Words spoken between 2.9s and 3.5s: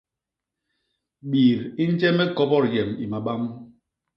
i mabam.